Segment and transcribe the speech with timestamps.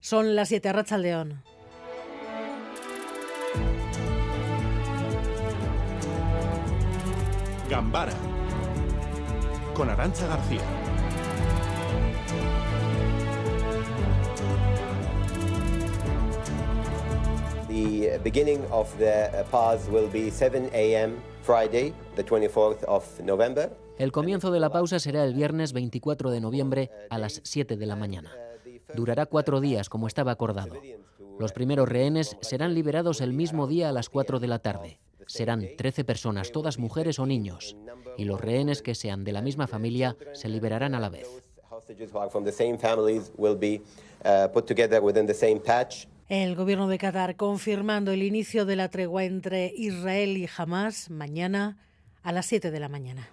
[0.00, 1.42] Son las 7, León.
[7.68, 8.14] Gambara
[9.74, 10.62] con Arancha García.
[17.68, 21.18] The beginning of the pause will be 7 a.m.
[21.42, 23.70] Friday, the 24th of November.
[23.98, 27.86] El comienzo de la pausa será el viernes 24 de noviembre a las 7 de
[27.86, 28.32] la mañana.
[28.94, 30.74] Durará cuatro días, como estaba acordado.
[31.38, 35.00] Los primeros rehenes serán liberados el mismo día a las 4 de la tarde.
[35.26, 37.76] Serán 13 personas, todas mujeres o niños,
[38.16, 41.28] y los rehenes que sean de la misma familia se liberarán a la vez.
[46.28, 51.78] El gobierno de Qatar confirmando el inicio de la tregua entre Israel y Hamas mañana
[52.22, 53.30] a las 7 de la mañana.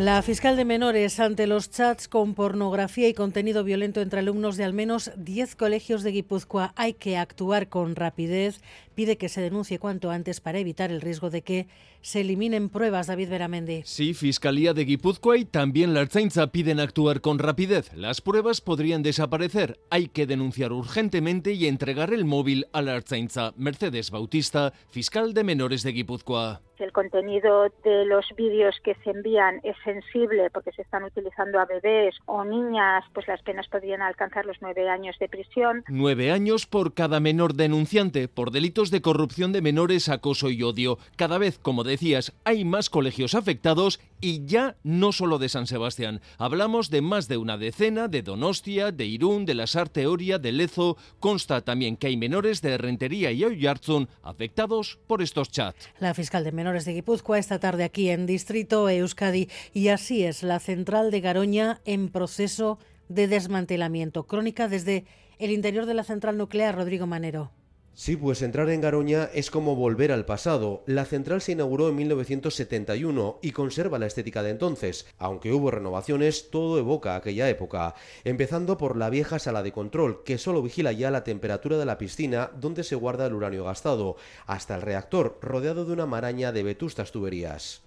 [0.00, 4.64] La fiscal de menores ante los chats con pornografía y contenido violento entre alumnos de
[4.64, 8.62] al menos 10 colegios de Guipúzcoa hay que actuar con rapidez.
[8.94, 11.68] Pide que se denuncie cuanto antes para evitar el riesgo de que
[12.00, 13.08] se eliminen pruebas.
[13.08, 13.82] David Veramendi.
[13.84, 17.92] Sí, Fiscalía de Guipúzcoa y también la Arzainza piden actuar con rapidez.
[17.94, 19.80] Las pruebas podrían desaparecer.
[19.90, 23.52] Hay que denunciar urgentemente y entregar el móvil a la Arzainza.
[23.58, 29.60] Mercedes Bautista, fiscal de menores de Guipúzcoa el contenido de los vídeos que se envían
[29.62, 34.46] es sensible porque se están utilizando a bebés o niñas, pues las penas podrían alcanzar
[34.46, 35.84] los nueve años de prisión.
[35.88, 40.98] Nueve años por cada menor denunciante por delitos de corrupción de menores, acoso y odio.
[41.16, 46.20] Cada vez, como decías, hay más colegios afectados y ya no solo de San Sebastián.
[46.38, 50.96] Hablamos de más de una decena, de Donostia, de Irún, de la Sarteoria, de Lezo.
[51.18, 55.88] Consta también que hay menores de Rentería y Oyarzún afectados por estos chats.
[55.98, 60.44] La fiscal de menores de Guipúzcoa esta tarde aquí en Distrito Euskadi y así es
[60.44, 64.22] la central de Garoña en proceso de desmantelamiento.
[64.22, 65.04] Crónica desde
[65.40, 67.50] el interior de la central nuclear, Rodrigo Manero.
[67.92, 70.82] Sí, pues entrar en Garoña es como volver al pasado.
[70.86, 75.06] La central se inauguró en 1971 y conserva la estética de entonces.
[75.18, 77.94] Aunque hubo renovaciones, todo evoca aquella época.
[78.24, 81.98] Empezando por la vieja sala de control, que solo vigila ya la temperatura de la
[81.98, 84.16] piscina donde se guarda el uranio gastado,
[84.46, 87.82] hasta el reactor, rodeado de una maraña de vetustas tuberías.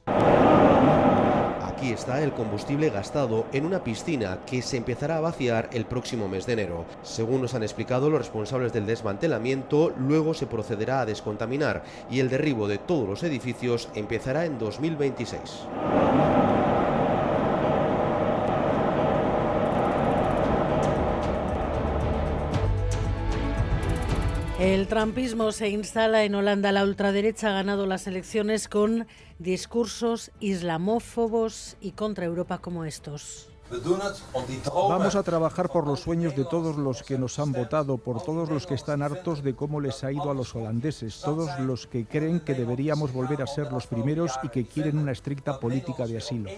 [1.64, 6.28] Aquí está el combustible gastado en una piscina que se empezará a vaciar el próximo
[6.28, 6.84] mes de enero.
[7.04, 12.30] Según nos han explicado los responsables del desmantelamiento, luego se procederá a descontaminar y el
[12.30, 16.43] derribo de todos los edificios empezará en 2026.
[24.64, 26.72] El trumpismo se instala en Holanda.
[26.72, 29.08] La ultraderecha ha ganado las elecciones con
[29.38, 33.50] discursos islamófobos y contra Europa como estos.
[34.74, 38.50] Vamos a trabajar por los sueños de todos los que nos han votado, por todos
[38.50, 42.06] los que están hartos de cómo les ha ido a los holandeses, todos los que
[42.06, 46.20] creen que deberíamos volver a ser los primeros y que quieren una estricta política de
[46.20, 46.50] asilo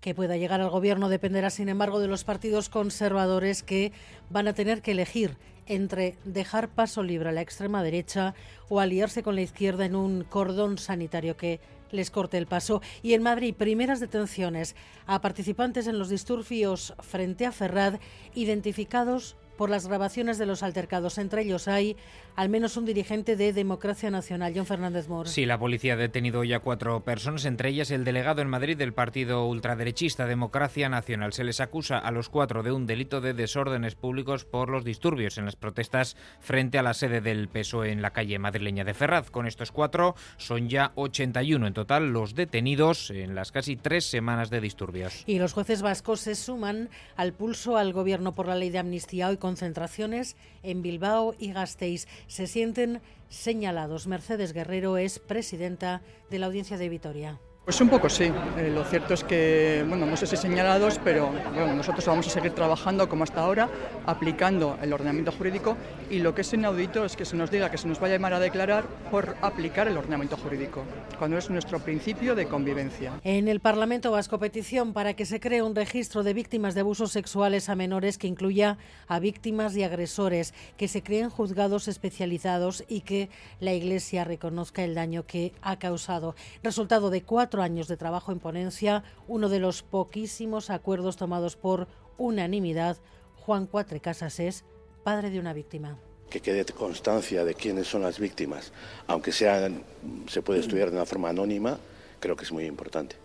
[0.00, 3.92] que pueda llegar al gobierno dependerá, sin embargo, de los partidos conservadores que
[4.30, 8.34] van a tener que elegir entre dejar paso libre a la extrema derecha
[8.68, 11.60] o aliarse con la izquierda en un cordón sanitario que
[11.92, 12.82] les corte el paso.
[13.02, 14.74] Y en Madrid, primeras detenciones
[15.06, 18.00] a participantes en los disturbios frente a Ferrad,
[18.34, 21.18] identificados por las grabaciones de los altercados.
[21.18, 21.94] Entre ellos hay
[22.34, 25.28] al menos un dirigente de Democracia Nacional, John Fernández Mor.
[25.28, 28.94] Sí, la policía ha detenido ya cuatro personas, entre ellas el delegado en Madrid del
[28.94, 31.34] partido ultraderechista Democracia Nacional.
[31.34, 35.36] Se les acusa a los cuatro de un delito de desórdenes públicos por los disturbios
[35.36, 39.30] en las protestas frente a la sede del PSOE en la calle madrileña de Ferraz.
[39.30, 44.48] Con estos cuatro son ya 81 en total los detenidos en las casi tres semanas
[44.48, 45.22] de disturbios.
[45.26, 49.28] Y los jueces vascos se suman al pulso al gobierno por la ley de amnistía
[49.28, 52.06] hoy concentraciones en Bilbao y Gasteiz.
[52.28, 53.00] Se sienten
[53.30, 54.06] señalados.
[54.06, 57.40] Mercedes Guerrero es presidenta de la Audiencia de Vitoria.
[57.70, 58.24] Pues un poco sí.
[58.24, 62.30] Eh, lo cierto es que, bueno, no sé si señalados, pero bueno, nosotros vamos a
[62.30, 63.68] seguir trabajando como hasta ahora,
[64.06, 65.76] aplicando el ordenamiento jurídico
[66.10, 68.16] y lo que es inaudito es que se nos diga que se nos vaya a
[68.16, 70.82] llamar a declarar por aplicar el ordenamiento jurídico,
[71.16, 73.12] cuando es nuestro principio de convivencia.
[73.22, 77.12] En el Parlamento Vasco petición para que se cree un registro de víctimas de abusos
[77.12, 83.02] sexuales a menores que incluya a víctimas y agresores, que se creen juzgados especializados y
[83.02, 83.30] que
[83.60, 86.34] la Iglesia reconozca el daño que ha causado.
[86.64, 91.88] Resultado de cuatro años de trabajo en ponencia, uno de los poquísimos acuerdos tomados por
[92.18, 92.98] unanimidad,
[93.36, 94.64] Juan Cuatre Casas es
[95.02, 95.98] padre de una víctima
[96.30, 98.72] que quede constancia de quiénes son las víctimas,
[99.08, 99.82] aunque sean,
[100.28, 101.78] se puede estudiar de una forma anónima,
[102.20, 103.16] creo que es muy importante.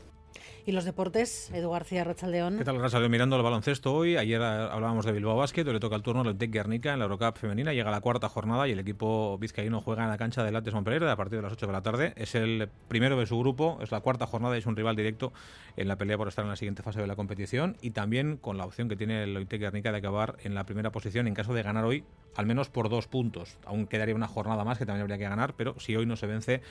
[0.68, 2.58] Y los deportes, Edu García Rachaldeón.
[2.58, 3.12] ¿Qué tal, Rachaldeón?
[3.12, 6.36] Mirando el baloncesto hoy, ayer hablábamos de Bilbao Basket, hoy le toca el turno al
[6.40, 10.06] Tec Guernica en la Eurocup femenina, llega la cuarta jornada y el equipo vizcaíno juega
[10.06, 12.14] en la cancha del Lattes Montpellier a partir de las 8 de la tarde.
[12.16, 15.34] Es el primero de su grupo, es la cuarta jornada y es un rival directo
[15.78, 18.58] en la pelea por estar en la siguiente fase de la competición y también con
[18.58, 21.54] la opción que tiene el Oitec Guernica de acabar en la primera posición en caso
[21.54, 23.60] de ganar hoy al menos por dos puntos.
[23.66, 26.26] Aún quedaría una jornada más que también habría que ganar, pero si hoy no se
[26.26, 26.64] vence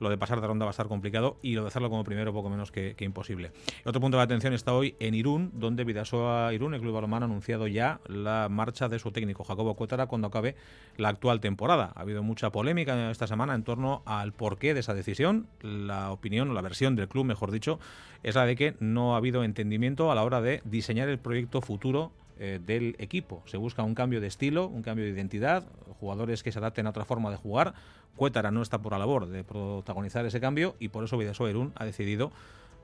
[0.00, 2.32] lo de pasar de ronda va a estar complicado y lo de hacerlo como primero
[2.32, 3.52] poco menos que, imposible.
[3.84, 7.28] otro punto de atención está hoy en Irún, donde Vidasoa Irún, el club balonmano, ha
[7.28, 10.56] anunciado ya la marcha de su técnico, Jacobo Cuétara, cuando acabe
[10.96, 11.92] la actual temporada.
[11.94, 15.46] Ha habido mucha polémica esta semana en torno al porqué de esa decisión.
[15.62, 17.78] La opinión o la versión del club, mejor dicho,
[18.22, 21.60] es la de que no ha habido entendimiento a la hora de diseñar el proyecto
[21.60, 23.42] futuro eh, del equipo.
[23.46, 25.64] Se busca un cambio de estilo, un cambio de identidad,
[26.00, 27.74] jugadores que se adapten a otra forma de jugar.
[28.16, 31.72] Cuétara no está por la labor de protagonizar ese cambio y por eso Vidasoa Irún
[31.76, 32.32] ha decidido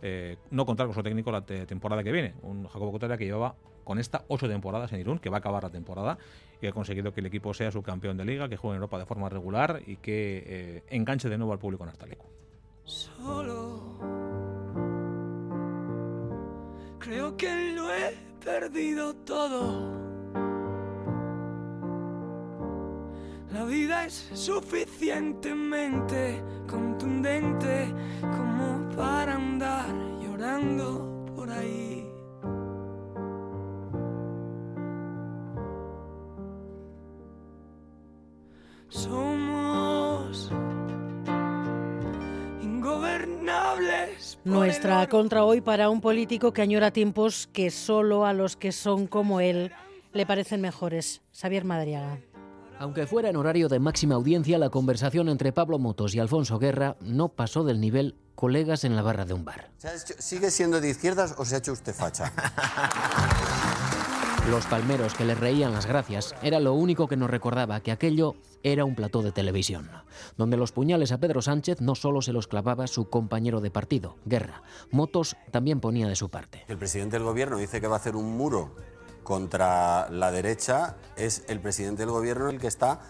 [0.03, 2.35] eh, no contar con su técnico la temporada que viene.
[2.43, 3.55] Un Jacobo Cuétara que llevaba
[3.85, 6.19] con esta ocho temporadas en Irún, que va a acabar la temporada
[6.61, 8.99] y ha conseguido que el equipo sea su campeón de liga, que juegue en Europa
[8.99, 12.27] de forma regular y que eh, enganche de nuevo al público en Artaleco.
[12.85, 14.22] Solo
[17.13, 19.93] creo que lo he perdido todo.
[23.53, 27.93] La vida es suficientemente contundente
[28.23, 32.09] como para andar llorando por ahí.
[44.45, 49.07] Nuestra contra hoy para un político que añora tiempos que solo a los que son
[49.07, 49.73] como él
[50.13, 51.23] le parecen mejores.
[51.33, 52.19] Xavier Madriaga.
[52.79, 56.97] Aunque fuera en horario de máxima audiencia, la conversación entre Pablo Motos y Alfonso Guerra
[57.01, 59.71] no pasó del nivel colegas en la barra de un bar.
[60.19, 62.33] ¿Sigue siendo de izquierdas o se ha hecho usted facha?
[64.51, 68.35] Los palmeros que le reían las gracias era lo único que nos recordaba que aquello
[68.65, 69.89] era un plató de televisión,
[70.37, 74.17] donde los puñales a Pedro Sánchez no solo se los clavaba su compañero de partido,
[74.25, 76.65] Guerra, Motos también ponía de su parte.
[76.67, 78.75] El presidente del gobierno dice que va a hacer un muro
[79.23, 83.01] contra la derecha, es el presidente del gobierno el que está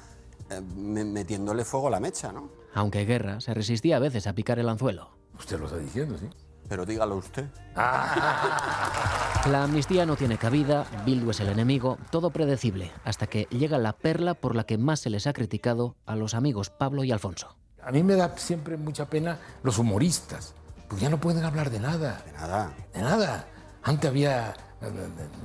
[0.51, 2.51] eh, metiéndole fuego a la mecha, ¿no?
[2.75, 5.11] Aunque Guerra se resistía a veces a picar el anzuelo.
[5.39, 6.29] Usted lo está diciendo, sí.
[6.69, 7.49] Pero dígalo usted.
[7.75, 13.93] La amnistía no tiene cabida, Bildu es el enemigo, todo predecible, hasta que llega la
[13.93, 17.57] perla por la que más se les ha criticado a los amigos Pablo y Alfonso.
[17.83, 20.55] A mí me da siempre mucha pena los humoristas,
[20.89, 22.23] porque ya no pueden hablar de nada.
[22.25, 22.73] De nada.
[22.95, 23.47] De nada.
[23.83, 24.55] Antes había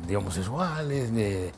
[0.07, 1.51] de homosexuales, de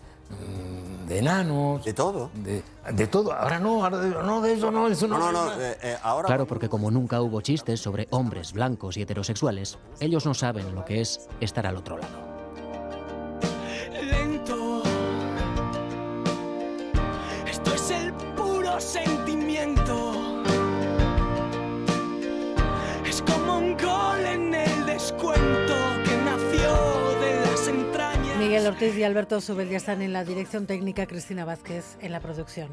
[1.09, 1.83] de enanos.
[1.83, 2.29] De todo.
[2.35, 3.33] De, todo.
[3.33, 5.17] Ahora no, ahora de, no, de eso no, eso no.
[5.17, 6.27] No, no, eh, eh, ahora...
[6.27, 10.85] Claro, porque como nunca hubo chistes sobre hombres blancos y heterosexuales, ellos no saben lo
[10.85, 12.29] que es estar al otro lado.
[14.01, 14.83] Lento.
[17.49, 20.13] Esto es el puro sentimiento.
[23.03, 24.48] Es como un gol en
[28.69, 32.69] Ortiz y Alberto Subel ya están en la dirección técnica, Cristina Vázquez en la producción.